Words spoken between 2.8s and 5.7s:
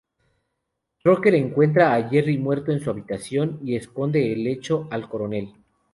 habitación, y esconde el hecho al Coronel.